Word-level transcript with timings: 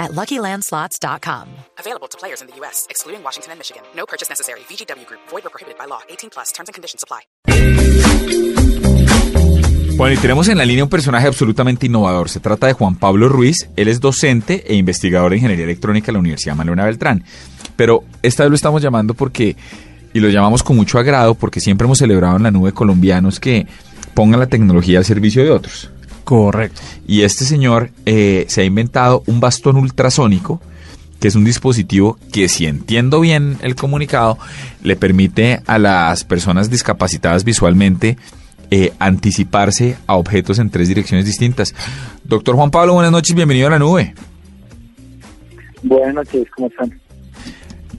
at 0.00 0.12
LuckyLandSlots.com. 0.12 1.48
Available 1.78 2.08
to 2.08 2.18
players 2.18 2.40
in 2.40 2.48
the 2.48 2.56
U.S., 2.60 2.86
excluding 2.90 3.22
Washington 3.22 3.52
and 3.52 3.58
Michigan. 3.60 3.82
No 3.94 4.06
purchase 4.06 4.28
necessary. 4.28 4.60
VGW 4.68 5.06
Group. 5.06 5.20
Void 5.30 5.46
or 5.46 5.50
prohibited 5.50 5.78
by 5.78 5.86
law. 5.86 6.00
18 6.08 6.30
plus. 6.30 6.50
Terms 6.52 6.68
and 6.68 6.74
conditions 6.74 7.04
apply. 7.04 7.20
Bueno, 10.00 10.14
y 10.14 10.16
tenemos 10.16 10.48
en 10.48 10.56
la 10.56 10.64
línea 10.64 10.82
un 10.82 10.88
personaje 10.88 11.26
absolutamente 11.26 11.84
innovador. 11.84 12.30
Se 12.30 12.40
trata 12.40 12.66
de 12.66 12.72
Juan 12.72 12.96
Pablo 12.96 13.28
Ruiz. 13.28 13.68
Él 13.76 13.88
es 13.88 14.00
docente 14.00 14.64
e 14.66 14.74
investigador 14.74 15.30
de 15.30 15.36
Ingeniería 15.36 15.66
Electrónica 15.66 16.10
en 16.10 16.14
la 16.14 16.20
Universidad 16.20 16.56
Manuela 16.56 16.86
Beltrán. 16.86 17.22
Pero 17.76 18.04
esta 18.22 18.44
vez 18.44 18.50
lo 18.50 18.56
estamos 18.56 18.80
llamando 18.80 19.12
porque, 19.12 19.56
y 20.14 20.20
lo 20.20 20.30
llamamos 20.30 20.62
con 20.62 20.76
mucho 20.76 20.98
agrado, 20.98 21.34
porque 21.34 21.60
siempre 21.60 21.84
hemos 21.84 21.98
celebrado 21.98 22.38
en 22.38 22.44
la 22.44 22.50
nube 22.50 22.72
colombianos 22.72 23.40
que 23.40 23.66
pongan 24.14 24.40
la 24.40 24.46
tecnología 24.46 24.96
al 24.96 25.04
servicio 25.04 25.44
de 25.44 25.50
otros. 25.50 25.90
Correcto. 26.24 26.80
Y 27.06 27.22
este 27.22 27.44
señor 27.44 27.90
eh, 28.06 28.44
se 28.48 28.60
ha 28.60 28.64
inventado 28.64 29.22
un 29.26 29.40
bastón 29.40 29.76
ultrasónico, 29.76 30.60
que 31.18 31.28
es 31.28 31.34
un 31.34 31.44
dispositivo 31.44 32.18
que, 32.32 32.48
si 32.48 32.66
entiendo 32.66 33.20
bien 33.20 33.58
el 33.62 33.74
comunicado, 33.74 34.38
le 34.82 34.96
permite 34.96 35.60
a 35.66 35.78
las 35.78 36.24
personas 36.24 36.70
discapacitadas 36.70 37.44
visualmente 37.44 38.16
eh, 38.70 38.92
anticiparse 38.98 39.96
a 40.06 40.14
objetos 40.14 40.58
en 40.58 40.70
tres 40.70 40.88
direcciones 40.88 41.26
distintas. 41.26 41.74
Doctor 42.24 42.54
Juan 42.54 42.70
Pablo, 42.70 42.94
buenas 42.94 43.12
noches, 43.12 43.34
bienvenido 43.34 43.66
a 43.66 43.70
la 43.70 43.78
nube. 43.78 44.14
Buenas 45.82 46.14
noches, 46.14 46.46
¿cómo 46.54 46.68
están? 46.68 47.00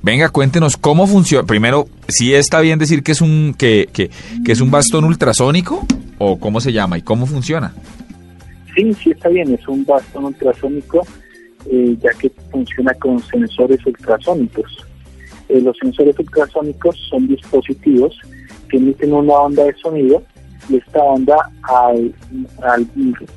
Venga, 0.02 0.30
cuéntenos 0.30 0.78
cómo 0.78 1.06
funciona. 1.06 1.46
Primero, 1.46 1.88
si 2.08 2.34
está 2.34 2.59
bien 2.62 2.80
decir 2.80 3.03
que 3.03 3.12
es 3.12 3.22
un 3.22 3.53
que, 3.56 3.90
que, 3.94 4.09
que 4.44 4.52
es 4.52 4.62
un 4.62 4.72
bastón 4.72 5.03
ultrasónico 5.03 5.86
o 6.18 6.40
cómo 6.40 6.62
se 6.62 6.74
llama 6.74 6.98
y 6.98 7.02
cómo 7.02 7.26
funciona. 7.26 7.74
Sí, 8.76 8.94
sí 8.94 9.12
está 9.12 9.30
bien, 9.30 9.54
es 9.54 9.68
un 9.68 9.86
bastón 9.86 10.26
ultrasónico 10.26 11.06
eh, 11.70 11.96
ya 12.02 12.12
que 12.20 12.32
funciona 12.52 12.94
con 12.96 13.20
sensores 13.20 13.86
ultrasónicos. 13.86 14.86
Eh, 15.50 15.62
los 15.62 15.78
sensores 15.78 16.18
ultrasónicos 16.18 16.98
son 17.10 17.28
dispositivos 17.28 18.18
que 18.70 18.78
emiten 18.78 19.14
una 19.14 19.34
onda 19.34 19.66
de 19.66 19.76
sonido 19.76 20.24
y 20.70 20.78
esta 20.78 21.00
onda 21.04 21.52
al, 21.64 22.14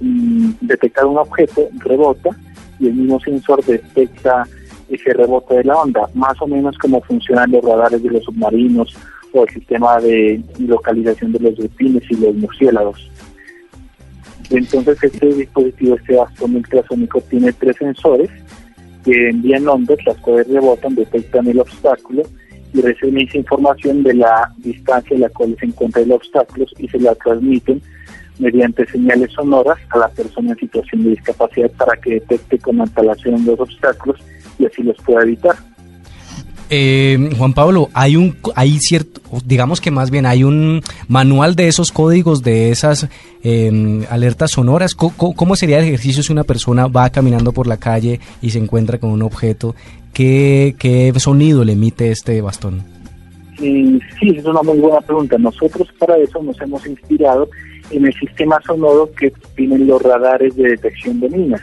mm, 0.01 0.51
detectar 0.63 1.05
un 1.07 1.19
objeto 1.19 1.69
rebota 1.85 2.31
y 2.79 2.89
el 2.89 2.95
mismo 2.95 3.21
sensor 3.21 3.65
detecta 3.65 4.47
ese 4.89 5.13
rebote 5.13 5.57
de 5.57 5.65
la 5.65 5.77
onda, 5.77 6.09
más 6.15 6.41
o 6.41 6.47
menos 6.47 6.77
como 6.79 7.01
funcionan 7.03 7.51
los 7.51 7.65
radares 7.65 8.03
de 8.03 8.11
los 8.11 8.25
submarinos 8.25 8.95
o 9.33 9.45
el 9.45 9.53
sistema 9.53 9.99
de 10.01 10.43
localización 10.59 11.33
de 11.33 11.41
los 11.41 11.57
delfines 11.57 12.03
y 12.11 12.17
los 12.17 12.35
murciélagos. 12.35 13.11
Entonces 14.57 14.99
este 15.03 15.35
dispositivo, 15.35 15.97
este 15.97 16.17
bastón 16.17 16.57
ultrasónico, 16.57 17.21
tiene 17.23 17.53
tres 17.53 17.77
sensores 17.77 18.31
que 19.05 19.31
envían 19.31 19.69
ondas, 19.69 19.99
las 20.07 20.17
cuales 20.19 20.49
rebotan, 20.49 20.95
detectan 20.95 21.47
el 21.49 21.61
obstáculo 21.61 22.23
y 22.73 22.81
reciben 22.81 23.27
esa 23.27 23.39
información 23.39 24.03
de 24.03 24.15
la 24.15 24.53
distancia 24.59 25.15
en 25.15 25.23
la 25.23 25.29
cual 25.29 25.57
se 25.59 25.67
encuentra 25.67 26.03
el 26.03 26.13
obstáculo 26.13 26.67
y 26.79 26.89
se 26.89 26.99
la 27.01 27.15
transmiten 27.17 27.83
mediante 28.39 28.87
señales 28.87 29.33
sonoras 29.33 29.79
a 29.91 29.99
la 29.99 30.09
persona 30.09 30.53
en 30.53 30.59
situación 30.59 31.05
de 31.05 31.11
discapacidad 31.11 31.71
para 31.73 32.01
que 32.01 32.15
detecte 32.15 32.59
con 32.59 32.81
antelación 32.81 33.45
los 33.45 33.61
obstáculos 33.61 34.21
y 34.59 34.67
así 34.67 34.83
los 34.83 34.97
pueda 34.99 35.23
evitar. 35.23 35.57
Eh, 36.71 37.31
Juan 37.37 37.53
Pablo, 37.53 37.89
hay 37.93 38.17
un, 38.17 38.37
hay 38.55 38.79
cierto, 38.79 39.21
digamos 39.45 39.81
que 39.81 39.91
más 39.91 40.11
bien 40.11 40.27
hay 40.27 40.45
un 40.45 40.83
manual 41.09 41.55
de 41.57 41.69
esos 41.69 41.93
códigos, 41.93 42.43
de 42.43 42.71
esas 42.71 43.09
eh, 43.43 44.07
alertas 44.11 44.53
sonoras. 44.53 44.95
¿Cómo, 44.95 45.35
¿Cómo, 45.35 45.57
sería 45.57 45.79
el 45.79 45.85
ejercicio 45.85 46.23
si 46.23 46.33
una 46.33 46.45
persona 46.45 46.87
va 46.87 47.11
caminando 47.11 47.53
por 47.53 47.67
la 47.67 47.77
calle 47.77 48.21
y 48.41 48.51
se 48.51 48.59
encuentra 48.59 48.99
con 48.99 49.11
un 49.11 49.23
objeto? 49.23 49.75
¿Qué, 50.13 50.75
qué 50.79 51.13
sonido 51.19 51.65
le 51.65 51.73
emite 51.73 52.11
este 52.11 52.41
bastón? 52.41 52.83
Eh, 53.61 53.99
sí, 54.19 54.37
es 54.37 54.45
una 54.45 54.63
muy 54.63 54.79
buena 54.79 55.01
pregunta. 55.01 55.37
Nosotros 55.39 55.89
para 55.99 56.17
eso 56.17 56.43
nos 56.43 56.61
hemos 56.61 56.87
inspirado 56.87 57.49
en 57.91 58.07
el 58.07 58.15
sistema 58.15 58.61
sonoro 58.67 59.11
que 59.13 59.33
tienen 59.57 59.87
los 59.87 60.03
radares 60.03 60.57
de 60.57 60.71
detección 60.71 61.21
de 61.21 61.29
minas, 61.29 61.63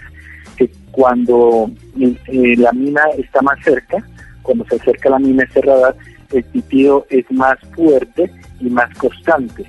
que 0.58 0.70
cuando 0.92 1.70
eh, 2.00 2.56
la 2.58 2.72
mina 2.74 3.02
está 3.18 3.42
más 3.42 3.58
cerca, 3.64 4.06
cuando 4.42 4.66
se 4.66 4.76
acerca 4.76 5.10
la 5.10 5.20
mina 5.20 5.44
ese 5.44 5.62
radar, 5.62 5.96
el 6.32 6.44
pitido 6.44 7.06
es 7.10 7.30
más 7.32 7.58
fuerte 7.76 8.32
y 8.60 8.70
más 8.70 8.96
constante. 8.98 9.66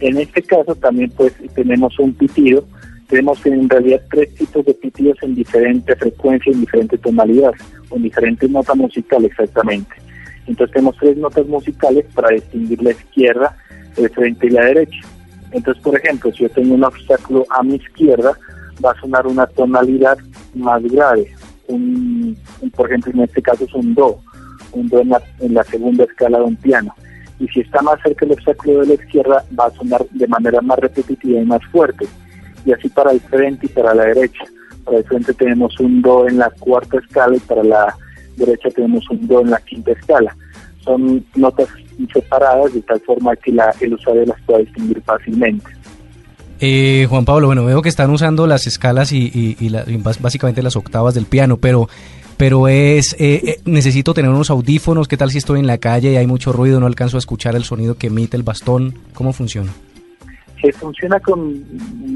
En 0.00 0.18
este 0.18 0.42
caso 0.42 0.74
también 0.76 1.10
pues 1.10 1.32
tenemos 1.54 1.98
un 1.98 2.14
pitido, 2.14 2.64
tenemos 3.08 3.44
en 3.46 3.68
realidad 3.68 4.02
tres 4.10 4.34
tipos 4.34 4.64
de 4.64 4.74
pitidos 4.74 5.18
en 5.22 5.34
diferente 5.34 5.96
frecuencia, 5.96 6.52
en 6.52 6.60
diferente 6.60 6.98
tonalidad, 6.98 7.52
o 7.90 7.96
en 7.96 8.02
diferentes 8.02 8.48
notas 8.50 8.76
musicales 8.76 9.30
exactamente. 9.30 9.94
Entonces 10.46 10.74
tenemos 10.74 10.96
tres 10.98 11.16
notas 11.16 11.46
musicales 11.46 12.04
para 12.14 12.30
distinguir 12.30 12.82
la 12.82 12.90
izquierda, 12.90 13.56
el 13.96 14.08
frente 14.10 14.46
y 14.46 14.50
la 14.50 14.64
derecha. 14.66 15.00
Entonces, 15.52 15.82
por 15.82 15.96
ejemplo, 15.96 16.30
si 16.32 16.42
yo 16.42 16.50
tengo 16.50 16.74
un 16.74 16.84
obstáculo 16.84 17.46
a 17.50 17.62
mi 17.62 17.76
izquierda, 17.76 18.38
va 18.84 18.92
a 18.92 19.00
sonar 19.00 19.26
una 19.26 19.46
tonalidad 19.46 20.18
más 20.54 20.82
grave, 20.84 21.34
un, 21.68 22.36
por 22.74 22.86
ejemplo, 22.86 23.12
en 23.12 23.20
este 23.20 23.42
caso 23.42 23.64
es 23.64 23.74
un 23.74 23.94
do, 23.94 24.20
un 24.72 24.88
do 24.88 25.00
en 25.00 25.10
la, 25.10 25.22
en 25.40 25.54
la 25.54 25.64
segunda 25.64 26.04
escala 26.04 26.38
de 26.38 26.44
un 26.44 26.56
piano. 26.56 26.94
Y 27.38 27.46
si 27.48 27.60
está 27.60 27.80
más 27.82 28.00
cerca 28.02 28.24
el 28.24 28.32
obstáculo 28.32 28.80
de 28.80 28.86
la 28.88 28.94
izquierda, 28.94 29.44
va 29.58 29.66
a 29.66 29.70
sonar 29.70 30.04
de 30.10 30.26
manera 30.26 30.60
más 30.60 30.78
repetitiva 30.78 31.40
y 31.40 31.44
más 31.44 31.64
fuerte. 31.70 32.06
Y 32.64 32.72
así 32.72 32.88
para 32.88 33.12
el 33.12 33.20
frente 33.20 33.66
y 33.66 33.68
para 33.68 33.94
la 33.94 34.06
derecha. 34.06 34.44
Para 34.84 34.98
el 34.98 35.04
frente 35.04 35.32
tenemos 35.34 35.78
un 35.78 36.02
do 36.02 36.28
en 36.28 36.38
la 36.38 36.50
cuarta 36.50 36.98
escala 36.98 37.36
y 37.36 37.40
para 37.40 37.62
la 37.62 37.96
derecha 38.36 38.70
tenemos 38.70 39.08
un 39.10 39.26
do 39.28 39.40
en 39.40 39.50
la 39.50 39.58
quinta 39.58 39.92
escala. 39.92 40.36
Son 40.80 41.24
notas 41.36 41.68
separadas 42.12 42.72
de 42.72 42.82
tal 42.82 43.00
forma 43.00 43.36
que 43.36 43.52
la, 43.52 43.74
el 43.80 43.94
usuario 43.94 44.24
las 44.26 44.40
pueda 44.42 44.60
distinguir 44.60 45.00
fácilmente. 45.02 45.66
Eh, 46.60 47.06
Juan 47.08 47.24
Pablo, 47.24 47.46
bueno, 47.46 47.64
veo 47.64 47.82
que 47.82 47.88
están 47.88 48.10
usando 48.10 48.46
las 48.46 48.66
escalas 48.66 49.12
y, 49.12 49.30
y, 49.32 49.56
y, 49.60 49.68
y 49.68 49.96
básicamente 49.98 50.62
las 50.62 50.76
octavas 50.76 51.14
del 51.14 51.26
piano, 51.26 51.56
pero 51.56 51.88
pero 52.36 52.68
es 52.68 53.14
eh, 53.14 53.42
eh, 53.44 53.60
necesito 53.64 54.14
tener 54.14 54.30
unos 54.30 54.50
audífonos. 54.50 55.08
¿Qué 55.08 55.16
tal 55.16 55.30
si 55.30 55.38
estoy 55.38 55.60
en 55.60 55.66
la 55.66 55.78
calle 55.78 56.12
y 56.12 56.16
hay 56.16 56.26
mucho 56.26 56.52
ruido, 56.52 56.80
no 56.80 56.86
alcanzo 56.86 57.16
a 57.16 57.18
escuchar 57.18 57.56
el 57.56 57.64
sonido 57.64 57.96
que 57.96 58.06
emite 58.06 58.36
el 58.36 58.44
bastón? 58.44 58.94
¿Cómo 59.12 59.32
funciona? 59.32 59.72
Se 60.60 60.72
funciona 60.72 61.20
con, 61.20 61.64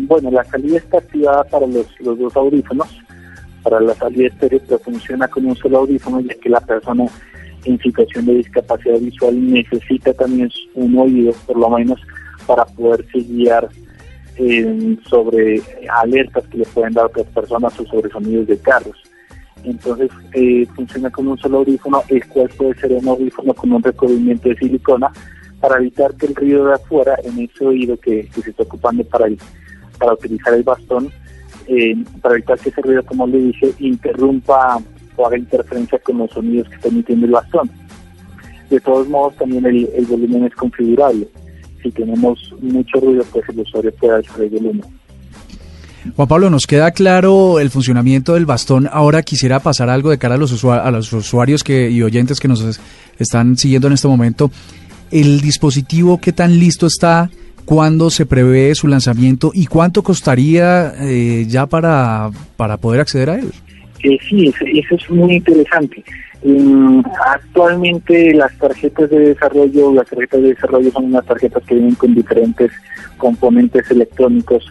bueno, 0.09 0.31
la 0.31 0.45
salida 0.45 0.79
está 0.79 0.99
activada 0.99 1.45
para 1.45 1.67
los, 1.67 1.87
los 2.01 2.19
dos 2.19 2.37
audífonos, 2.37 2.89
para 3.63 3.81
la 3.81 3.95
salida 3.95 4.29
estéreo, 4.29 4.61
pero 4.67 4.79
funciona 4.81 5.29
con 5.29 5.47
un 5.47 5.57
solo 5.57 5.79
audífono, 5.79 6.21
ya 6.21 6.35
que 6.35 6.49
la 6.49 6.61
persona 6.61 7.05
en 7.65 7.79
situación 7.79 8.27
de 8.27 8.35
discapacidad 8.35 8.99
visual 8.99 9.53
necesita 9.53 10.13
también 10.15 10.51
un 10.75 10.99
oído, 10.99 11.33
por 11.47 11.57
lo 11.57 11.71
menos, 11.71 12.01
para 12.47 12.65
poderse 12.65 13.21
guiar 13.21 13.69
eh, 14.45 14.99
sobre 15.09 15.63
alertas 15.89 16.45
que 16.49 16.59
le 16.59 16.65
pueden 16.65 16.95
dar 16.95 17.07
otras 17.07 17.27
personas 17.29 17.79
o 17.79 17.87
sobre 17.87 18.11
sonidos 18.11 18.49
de 18.49 18.59
carros. 18.59 18.97
Entonces 19.63 20.11
eh, 20.33 20.67
funciona 20.75 21.11
con 21.11 21.29
un 21.29 21.39
solo 21.39 21.59
audífono, 21.59 22.03
el 22.09 22.27
cual 22.27 22.49
puede 22.57 22.75
ser 22.75 22.93
un 22.93 23.07
audífono 23.07 23.55
con 23.55 23.73
un 23.73 23.83
recubrimiento 23.83 24.49
de 24.49 24.57
silicona 24.57 25.13
para 25.61 25.79
evitar 25.79 26.13
que 26.17 26.27
el 26.27 26.35
ruido 26.35 26.65
de 26.67 26.75
afuera 26.75 27.17
en 27.23 27.39
ese 27.39 27.65
oído 27.65 27.97
que, 28.01 28.29
se 28.35 28.51
está 28.51 28.65
ocupando 28.65 29.05
para, 29.05 29.27
para 29.97 30.15
utilizar 30.15 30.55
el 30.55 30.65
bastón, 30.65 31.09
eh, 31.69 31.95
para 32.21 32.35
evitar 32.35 32.59
que 32.59 32.71
ese 32.71 32.83
ruido, 32.83 33.05
como 33.05 33.29
le 33.29 33.39
dije, 33.39 33.73
interrumpa 33.79 34.83
o 35.15 35.27
haga 35.27 35.39
interferencia 35.39 36.01
con 36.01 36.19
los 36.19 36.33
sonidos 36.33 36.69
que 36.69 36.75
está 36.75 36.89
emitiendo 36.89 37.27
el 37.27 37.33
bastón. 37.33 37.71
De 38.71 38.81
todos 38.81 39.09
modos, 39.09 39.37
también 39.37 39.65
el 39.67 40.07
volumen 40.07 40.47
es 40.47 40.55
configurable. 40.57 41.29
Si 41.83 41.91
tenemos 41.91 42.55
mucho 42.61 43.01
ruido, 43.01 43.25
pues 43.33 43.45
el 43.49 43.61
usuario 43.61 43.93
puede 43.95 44.19
hacer 44.19 44.45
el 44.45 44.51
volumen. 44.51 44.83
Juan 46.17 46.29
Pablo, 46.29 46.51
nos 46.51 46.67
queda 46.67 46.91
claro 46.91 47.61
el 47.61 47.71
funcionamiento 47.71 48.35
del 48.35 48.45
bastón. 48.45 48.89
Ahora 48.91 49.23
quisiera 49.23 49.61
pasar 49.61 49.89
algo 49.89 50.11
de 50.11 50.19
cara 50.19 50.35
a 50.35 50.39
los, 50.39 50.51
usuarios, 50.53 50.87
a 50.87 50.91
los 50.91 51.13
usuarios 51.13 51.63
que, 51.63 51.91
y 51.91 52.03
oyentes 52.03 52.41
que 52.41 52.49
nos 52.49 52.81
están 53.19 53.57
siguiendo 53.57 53.87
en 53.87 53.95
este 53.95 54.09
momento. 54.09 54.51
El 55.11 55.41
dispositivo, 55.41 56.19
¿qué 56.21 56.33
tan 56.33 56.59
listo 56.59 56.87
está? 56.87 57.31
¿Cuándo 57.65 58.11
se 58.11 58.27
prevé 58.27 58.75
su 58.75 58.89
lanzamiento? 58.89 59.53
¿Y 59.55 59.67
cuánto 59.67 60.03
costaría 60.03 60.93
eh, 61.01 61.45
ya 61.49 61.67
para, 61.67 62.31
para 62.57 62.77
poder 62.79 63.01
acceder 63.01 63.31
a 63.31 63.39
él? 63.39 63.53
Eh, 64.03 64.19
sí, 64.29 64.49
eso, 64.49 64.65
eso, 64.65 64.95
es 64.97 65.11
muy 65.11 65.37
interesante. 65.37 66.03
Actualmente 67.27 68.35
las 68.35 68.57
tarjetas 68.59 69.11
de 69.11 69.19
desarrollo, 69.21 69.93
las 69.93 70.09
tarjetas 70.09 70.43
de 70.43 70.49
desarrollo 70.49 70.91
son 70.91 71.05
unas 71.07 71.25
tarjetas 71.25 71.63
que 71.65 71.75
vienen 71.75 71.95
con 71.95 72.15
diferentes 72.15 72.73
componentes 73.17 73.89
electrónicos, 73.91 74.65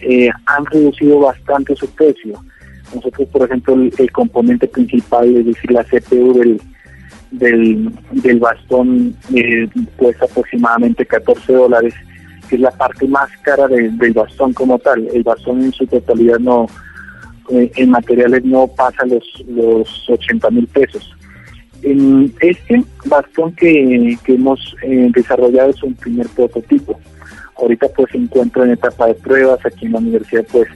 eh, 0.00 0.30
han 0.46 0.66
reducido 0.66 1.20
bastante 1.20 1.74
su 1.74 1.88
precio. 1.90 2.40
Nosotros, 2.94 3.28
por 3.28 3.44
ejemplo, 3.44 3.74
el, 3.74 4.12
componente 4.12 4.68
principal, 4.68 5.36
es 5.36 5.46
decir, 5.46 5.72
la 5.72 5.84
CPU 5.84 6.34
del, 6.34 6.60
del, 7.32 7.90
del 8.12 8.38
bastón, 8.38 9.14
eh, 9.34 9.68
cuesta 9.96 10.24
aproximadamente 10.24 11.04
14 11.04 11.52
dólares, 11.52 11.94
que 12.48 12.54
es 12.54 12.60
la 12.60 12.70
parte 12.70 13.06
más 13.08 13.28
cara 13.42 13.66
del 13.66 14.12
bastón 14.14 14.52
como 14.54 14.78
tal. 14.78 15.06
El 15.12 15.22
bastón 15.24 15.62
en 15.64 15.72
su 15.72 15.86
totalidad 15.86 16.38
no, 16.38 16.66
eh, 17.50 17.70
en 17.76 17.90
materiales 17.90 18.44
no 18.44 18.66
pasa 18.66 19.04
los, 19.06 19.24
los 19.48 20.08
80 20.08 20.50
mil 20.50 20.66
pesos. 20.66 21.14
Este 21.82 22.84
bastón 23.06 23.52
que, 23.54 24.18
que 24.24 24.34
hemos 24.34 24.76
eh, 24.82 25.10
desarrollado 25.14 25.70
es 25.70 25.82
un 25.82 25.94
primer 25.94 26.28
prototipo. 26.28 26.98
Ahorita 27.56 27.88
pues 27.96 28.10
se 28.10 28.18
encuentra 28.18 28.64
en 28.64 28.72
etapa 28.72 29.06
de 29.06 29.14
pruebas. 29.14 29.64
Aquí 29.64 29.86
en 29.86 29.92
la 29.92 29.98
universidad 29.98 30.46
pues 30.50 30.68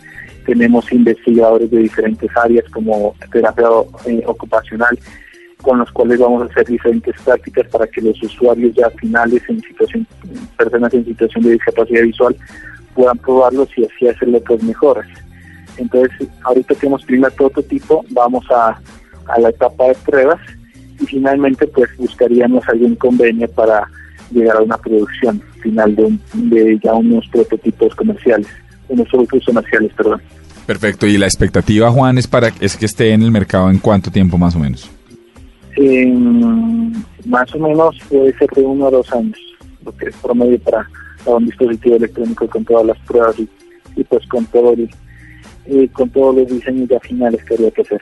tenemos 0.47 0.91
investigadores 0.93 1.71
de 1.71 1.79
diferentes 1.79 2.31
áreas 2.37 2.65
como 2.71 3.15
terapia 3.31 3.67
eh, 4.07 4.23
ocupacional 4.27 4.99
con 5.63 5.79
los 5.79 5.91
cuales 5.93 6.19
vamos 6.19 6.43
a 6.43 6.47
hacer 6.47 6.67
diferentes 6.67 7.15
prácticas 7.23 7.69
para 7.69 7.87
que 7.87 8.01
los 8.01 8.21
usuarios 8.23 8.75
ya 8.75 8.91
finales 8.91 9.43
en 9.49 9.61
situación, 9.61 10.07
personas 10.59 10.93
en 10.93 11.05
situación 11.05 11.45
de 11.45 11.53
discapacidad 11.53 12.03
visual 12.03 12.37
puedan 12.95 13.17
probarlos 13.19 13.69
y 13.77 13.85
así 13.85 14.09
hacerle 14.09 14.39
otras 14.39 14.63
mejoras. 14.63 15.07
Entonces, 15.77 16.29
ahorita 16.45 16.75
tenemos 16.75 17.05
primer 17.05 17.33
prototipo, 17.33 18.05
vamos 18.11 18.45
a, 18.51 18.79
a 19.29 19.41
la 19.41 19.49
etapa 19.49 19.89
de 19.89 19.95
pruebas 20.07 20.41
y 21.01 21.07
finalmente 21.07 21.67
pues 21.67 21.89
buscaríamos 21.97 22.69
algún 22.69 22.95
convenio 22.97 23.49
para 23.49 23.89
llegar 24.31 24.57
a 24.57 24.63
una 24.63 24.79
producción 24.79 25.43
final 25.63 25.95
de, 25.97 26.19
de 26.35 26.79
ya 26.83 26.95
unos 26.95 27.27
prototipos 27.29 27.95
comerciales 27.95 28.49
unos 28.93 29.09
productos 29.09 29.45
comerciales, 29.45 29.93
perdón. 29.95 30.23
Perfecto. 30.67 31.07
¿Y 31.07 31.19
la 31.19 31.27
expectativa, 31.27 31.91
Juan, 31.91 32.19
es 32.19 32.27
para 32.27 32.53
es 32.61 32.77
que 32.77 32.87
esté 32.87 33.13
en 33.13 33.23
el 33.23 33.31
mercado 33.31 33.71
en 33.71 33.79
cuánto 33.79 34.11
tiempo 34.11 34.39
más 34.39 34.55
o 34.55 34.59
menos? 34.59 34.91
más 37.25 37.53
o 37.55 37.59
menos 37.59 37.97
puede 38.11 38.37
ser 38.37 38.51
de 38.51 38.61
uno 38.61 38.89
a 38.89 38.91
dos 38.91 39.11
años, 39.13 39.39
lo 39.85 39.97
que 39.97 40.07
es 40.07 40.17
promedio 40.17 40.59
para, 40.61 40.87
un 41.25 41.47
dispositivo 41.47 41.97
electrónico 41.97 42.47
con 42.47 42.65
todas 42.65 42.87
las 42.87 42.99
pruebas 43.01 43.37
y, 43.97 44.05
pues 44.05 44.27
con 44.27 44.45
todo 44.47 44.75
con 45.93 46.11
todos 46.11 46.35
los 46.37 46.49
diseños 46.49 46.89
ya 46.89 47.01
finales 47.01 47.45
que 47.45 47.55
habría 47.55 47.71
que 47.71 47.83
hacer. 47.83 48.01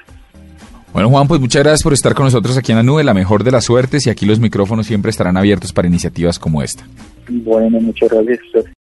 Bueno, 0.92 1.08
Juan, 1.08 1.28
pues 1.28 1.40
muchas 1.40 1.62
gracias 1.62 1.82
por 1.82 1.92
estar 1.92 2.14
con 2.14 2.24
nosotros 2.24 2.56
aquí 2.56 2.72
en 2.72 2.78
la 2.78 2.82
nube. 2.82 3.04
La 3.04 3.14
mejor 3.14 3.44
de 3.44 3.52
las 3.52 3.64
suertes 3.64 4.06
y 4.06 4.10
aquí 4.10 4.26
los 4.26 4.40
micrófonos 4.40 4.86
siempre 4.86 5.10
estarán 5.10 5.36
abiertos 5.36 5.72
para 5.72 5.86
iniciativas 5.86 6.38
como 6.38 6.62
esta. 6.62 6.84
Bueno, 7.28 7.80
muchas 7.80 8.10
gracias. 8.10 8.72